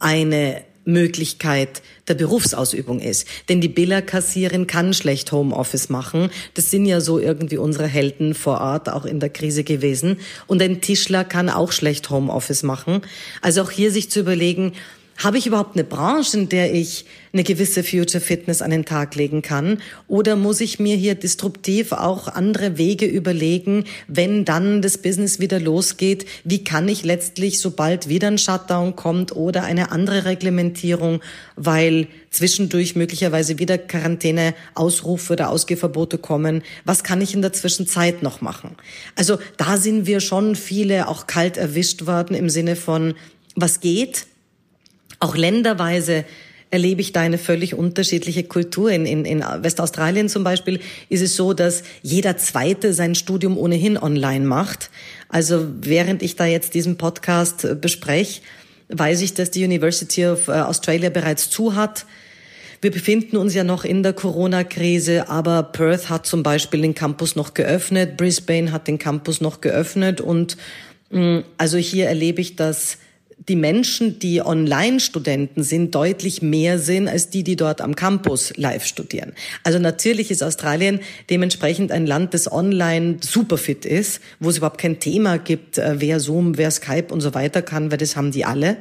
eine 0.00 0.62
Möglichkeit 0.88 1.82
der 2.08 2.14
Berufsausübung 2.14 2.98
ist. 3.00 3.28
Denn 3.48 3.60
die 3.60 3.68
Billerkassierin 3.68 4.66
kann 4.66 4.94
schlecht 4.94 5.30
Homeoffice 5.30 5.90
machen. 5.90 6.30
Das 6.54 6.70
sind 6.70 6.86
ja 6.86 7.00
so 7.00 7.18
irgendwie 7.18 7.58
unsere 7.58 7.86
Helden 7.86 8.34
vor 8.34 8.60
Ort, 8.60 8.88
auch 8.88 9.04
in 9.04 9.20
der 9.20 9.28
Krise 9.28 9.64
gewesen. 9.64 10.16
Und 10.46 10.62
ein 10.62 10.80
Tischler 10.80 11.24
kann 11.24 11.50
auch 11.50 11.72
schlecht 11.72 12.08
Homeoffice 12.10 12.62
machen. 12.62 13.02
Also 13.42 13.62
auch 13.62 13.70
hier 13.70 13.92
sich 13.92 14.10
zu 14.10 14.20
überlegen, 14.20 14.72
habe 15.18 15.36
ich 15.36 15.46
überhaupt 15.46 15.74
eine 15.76 15.84
Branche, 15.84 16.38
in 16.38 16.48
der 16.48 16.72
ich 16.72 17.04
eine 17.32 17.42
gewisse 17.42 17.82
Future 17.82 18.22
Fitness 18.22 18.62
an 18.62 18.70
den 18.70 18.84
Tag 18.84 19.16
legen 19.16 19.42
kann? 19.42 19.82
Oder 20.06 20.36
muss 20.36 20.60
ich 20.60 20.78
mir 20.78 20.96
hier 20.96 21.16
disruptiv 21.16 21.92
auch 21.92 22.28
andere 22.28 22.78
Wege 22.78 23.04
überlegen, 23.04 23.84
wenn 24.06 24.44
dann 24.44 24.80
das 24.80 24.98
Business 24.98 25.40
wieder 25.40 25.58
losgeht? 25.58 26.24
Wie 26.44 26.62
kann 26.62 26.88
ich 26.88 27.04
letztlich, 27.04 27.58
sobald 27.58 28.08
wieder 28.08 28.28
ein 28.28 28.38
Shutdown 28.38 28.94
kommt 28.94 29.34
oder 29.34 29.64
eine 29.64 29.90
andere 29.90 30.24
Reglementierung, 30.24 31.20
weil 31.56 32.06
zwischendurch 32.30 32.94
möglicherweise 32.94 33.58
wieder 33.58 33.76
Quarantäne, 33.76 34.54
Ausrufe 34.74 35.32
oder 35.32 35.50
Ausgehverbote 35.50 36.18
kommen, 36.18 36.62
was 36.84 37.02
kann 37.02 37.20
ich 37.20 37.34
in 37.34 37.42
der 37.42 37.52
Zwischenzeit 37.52 38.22
noch 38.22 38.40
machen? 38.40 38.76
Also 39.16 39.38
da 39.56 39.78
sind 39.78 40.06
wir 40.06 40.20
schon 40.20 40.54
viele 40.54 41.08
auch 41.08 41.26
kalt 41.26 41.56
erwischt 41.56 42.06
worden 42.06 42.36
im 42.36 42.48
Sinne 42.48 42.76
von, 42.76 43.14
was 43.56 43.80
geht? 43.80 44.26
Auch 45.20 45.36
länderweise 45.36 46.24
erlebe 46.70 47.00
ich 47.00 47.12
da 47.12 47.20
eine 47.20 47.38
völlig 47.38 47.74
unterschiedliche 47.74 48.44
Kultur. 48.44 48.90
In, 48.90 49.06
in, 49.06 49.24
in 49.24 49.40
Westaustralien 49.40 50.28
zum 50.28 50.44
Beispiel 50.44 50.80
ist 51.08 51.22
es 51.22 51.34
so, 51.34 51.54
dass 51.54 51.82
jeder 52.02 52.36
Zweite 52.36 52.92
sein 52.92 53.14
Studium 53.14 53.56
ohnehin 53.56 53.96
online 53.96 54.44
macht. 54.44 54.90
Also 55.28 55.66
während 55.80 56.22
ich 56.22 56.36
da 56.36 56.44
jetzt 56.44 56.74
diesen 56.74 56.98
Podcast 56.98 57.64
äh, 57.64 57.74
bespreche, 57.74 58.42
weiß 58.88 59.22
ich, 59.22 59.34
dass 59.34 59.50
die 59.50 59.64
University 59.64 60.26
of 60.26 60.48
äh, 60.48 60.52
Australia 60.52 61.10
bereits 61.10 61.50
zu 61.50 61.74
hat. 61.74 62.06
Wir 62.80 62.90
befinden 62.92 63.36
uns 63.36 63.54
ja 63.54 63.64
noch 63.64 63.84
in 63.84 64.02
der 64.02 64.12
Corona-Krise, 64.12 65.28
aber 65.28 65.64
Perth 65.64 66.10
hat 66.10 66.26
zum 66.26 66.44
Beispiel 66.44 66.82
den 66.82 66.94
Campus 66.94 67.34
noch 67.34 67.54
geöffnet, 67.54 68.16
Brisbane 68.16 68.70
hat 68.70 68.86
den 68.86 68.98
Campus 68.98 69.40
noch 69.40 69.60
geöffnet 69.60 70.20
und 70.20 70.56
mm, 71.10 71.38
also 71.56 71.76
hier 71.76 72.06
erlebe 72.06 72.40
ich, 72.40 72.54
dass 72.54 72.98
die 73.48 73.56
Menschen, 73.56 74.18
die 74.18 74.42
Online-Studenten 74.42 75.62
sind, 75.62 75.94
deutlich 75.94 76.42
mehr 76.42 76.78
sind 76.78 77.08
als 77.08 77.30
die, 77.30 77.42
die 77.42 77.56
dort 77.56 77.80
am 77.80 77.96
Campus 77.96 78.52
live 78.56 78.84
studieren. 78.84 79.32
Also 79.64 79.78
natürlich 79.78 80.30
ist 80.30 80.42
Australien 80.42 81.00
dementsprechend 81.30 81.92
ein 81.92 82.06
Land, 82.06 82.34
das 82.34 82.50
online 82.50 83.16
superfit 83.20 83.84
ist, 83.84 84.20
wo 84.40 84.50
es 84.50 84.58
überhaupt 84.58 84.78
kein 84.78 85.00
Thema 85.00 85.38
gibt, 85.38 85.78
äh, 85.78 85.96
wer 85.98 86.20
Zoom, 86.20 86.58
wer 86.58 86.70
Skype 86.70 87.12
und 87.12 87.20
so 87.20 87.34
weiter 87.34 87.62
kann, 87.62 87.90
weil 87.90 87.98
das 87.98 88.16
haben 88.16 88.30
die 88.30 88.44
alle. 88.44 88.76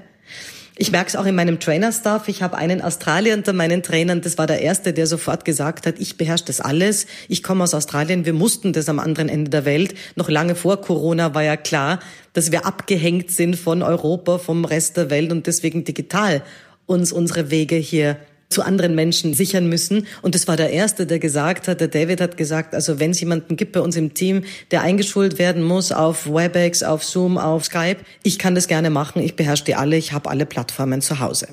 Ich 0.79 0.91
merke 0.91 1.10
es 1.10 1.15
auch 1.15 1.25
in 1.25 1.34
meinem 1.34 1.60
Trainerstaff. 1.60 2.27
Ich 2.27 2.43
habe 2.43 2.55
einen 2.55 2.84
Australier 2.84 3.34
unter 3.34 3.51
meinen 3.51 3.81
Trainern. 3.81 4.22
Das 4.22 4.38
war 4.38 4.46
der 4.46 4.62
erste, 4.62 4.93
der 4.93 5.07
sofort 5.07 5.43
gesagt 5.43 5.88
hat, 5.88 5.96
ich 5.98 6.17
beherrsche 6.17 6.46
das 6.46 6.62
alles. 6.62 7.07
Ich 7.27 7.41
komme 7.41 7.63
aus 7.63 7.74
Australien. 7.74 8.25
Wir 8.25 8.34
mussten 8.34 8.74
das 8.74 8.88
am 8.88 9.00
anderen 9.00 9.27
Ende 9.27 9.50
der 9.50 9.65
Welt. 9.65 9.96
Noch 10.15 10.29
lange 10.29 10.53
vor 10.53 10.79
Corona 10.79 11.34
war 11.34 11.41
ja 11.41 11.57
klar, 11.57 12.00
dass 12.34 12.51
wir 12.51 12.67
abgehängt 12.67 13.31
sind 13.31 13.55
von 13.55 13.81
Europa, 13.81 14.38
vom 14.38 14.65
Rest 14.65 14.98
der 14.98 15.10
Welt 15.10 15.31
und 15.31 15.48
deswegen 15.48 15.84
digital 15.84 16.43
uns 16.86 17.12
unsere 17.12 17.50
Wege 17.50 17.75
hier 17.75 18.17
zu 18.50 18.63
anderen 18.63 18.96
Menschen 18.96 19.34
sichern 19.34 19.68
müssen. 19.68 20.08
Und 20.22 20.36
das 20.36 20.48
war 20.48 20.56
der 20.56 20.72
Erste, 20.72 21.06
der 21.06 21.20
gesagt 21.20 21.68
hat, 21.68 21.82
der 21.82 21.88
David 21.88 22.22
hat 22.22 22.38
gesagt, 22.38 22.74
also 22.74 23.00
wenn 23.00 23.12
es 23.12 23.20
jemanden 23.20 23.58
gibt 23.58 23.74
bei 23.74 23.82
uns 23.82 23.96
im 23.96 24.13
Team, 24.13 24.44
der 24.72 24.82
eingeschult 24.82 25.38
werden 25.38 25.63
muss 25.63 25.92
auf 25.92 26.27
WebEx, 26.27 26.84
auf 26.84 27.04
Zoom, 27.04 27.38
auf 27.38 27.66
Skype, 27.66 27.98
ich 28.24 28.39
kann 28.39 28.56
das 28.56 28.68
gerne 28.68 28.89
machen, 28.89 29.22
ich 29.22 29.36
beherrsche 29.36 29.66
die 29.66 29.75
alle, 29.75 29.98
ich 29.98 30.13
habe 30.13 30.30
alle 30.30 30.46
Plattformen 30.46 31.01
zu 31.01 31.20
Hause. 31.20 31.50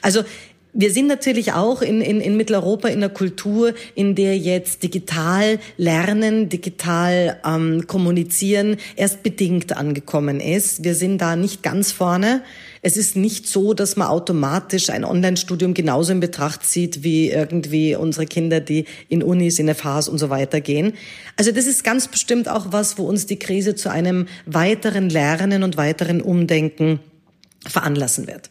Also 0.00 0.22
wir 0.74 0.90
sind 0.90 1.06
natürlich 1.06 1.52
auch 1.52 1.82
in, 1.82 2.00
in, 2.00 2.20
in 2.20 2.36
Mitteleuropa 2.36 2.88
in 2.88 2.96
einer 2.96 3.10
Kultur, 3.10 3.74
in 3.94 4.14
der 4.14 4.38
jetzt 4.38 4.82
digital 4.82 5.58
lernen, 5.76 6.48
digital 6.48 7.38
ähm, 7.44 7.86
kommunizieren 7.86 8.78
erst 8.96 9.22
bedingt 9.22 9.76
angekommen 9.76 10.40
ist. 10.40 10.82
Wir 10.82 10.94
sind 10.94 11.18
da 11.18 11.36
nicht 11.36 11.62
ganz 11.62 11.92
vorne. 11.92 12.42
Es 12.80 12.96
ist 12.96 13.16
nicht 13.16 13.46
so, 13.46 13.74
dass 13.74 13.96
man 13.96 14.08
automatisch 14.08 14.88
ein 14.88 15.04
Online-Studium 15.04 15.74
genauso 15.74 16.10
in 16.12 16.20
Betracht 16.20 16.64
zieht 16.64 17.04
wie 17.04 17.30
irgendwie 17.30 17.94
unsere 17.94 18.24
Kinder, 18.24 18.60
die 18.60 18.86
in 19.10 19.22
Unis, 19.22 19.58
in 19.58 19.72
FHs 19.72 20.08
und 20.08 20.16
so 20.16 20.30
weiter 20.30 20.62
gehen. 20.62 20.94
Also 21.36 21.52
das 21.52 21.66
ist 21.66 21.84
ganz 21.84 22.08
bestimmt 22.08 22.48
auch 22.48 22.66
was, 22.70 22.96
wo 22.96 23.04
uns 23.04 23.26
die 23.26 23.38
Krise 23.38 23.74
zu 23.74 23.90
einem 23.90 24.26
weiteren 24.46 25.10
Lernen 25.10 25.64
und 25.64 25.76
weiteren 25.76 26.22
Umdenken 26.22 26.98
veranlassen 27.68 28.26
wird. 28.26 28.48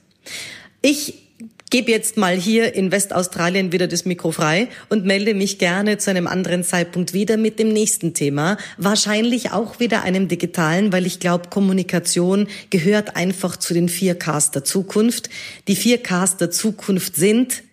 Ich 0.84 1.31
gebe 1.72 1.90
jetzt 1.90 2.18
mal 2.18 2.36
hier 2.36 2.76
in 2.76 2.92
Westaustralien 2.92 3.72
wieder 3.72 3.88
das 3.88 4.06
Mikro 4.06 4.32
frei 4.32 4.68
und 4.90 5.06
melde 5.06 5.34
mich 5.34 5.58
gerne 5.58 5.98
zu 5.98 6.12
einem 6.12 6.28
anderen 6.28 6.64
Zeitpunkt 6.64 7.14
wieder 7.14 7.38
mit 7.38 7.58
dem 7.58 7.70
nächsten 7.70 8.14
Thema. 8.14 8.58
Wahrscheinlich 8.78 9.52
auch 9.52 9.80
wieder 9.80 10.04
einem 10.04 10.28
digitalen, 10.28 10.92
weil 10.92 11.08
ich 11.08 11.20
glaube, 11.20 11.50
Kommunikation 11.50 12.48
gehört 12.70 13.16
einfach 13.16 13.56
zu 13.56 13.74
den 13.74 13.90
vier 13.90 14.16
Ks 14.16 14.52
der 14.52 14.66
Zukunft. 14.66 15.30
Die 15.68 15.78
vier 15.78 15.98
Ks 15.98 16.38
der 16.38 16.52
Zukunft 16.52 17.16
sind 17.16 17.64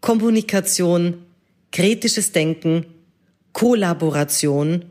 Kommunikation, 0.00 1.24
kritisches 1.72 2.30
Denken, 2.30 2.86
Kollaboration 3.52 4.84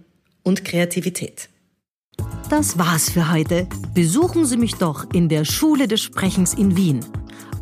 und 0.44 0.66
Kreativität. 0.66 1.48
Das 2.50 2.78
war's 2.78 3.10
für 3.10 3.32
heute. 3.32 3.68
Besuchen 3.94 4.46
Sie 4.46 4.58
mich 4.58 4.76
doch 4.76 5.06
in 5.14 5.30
der 5.30 5.46
Schule 5.46 5.88
des 5.88 6.02
Sprechens 6.02 6.54
in 6.54 6.76
Wien 6.76 7.06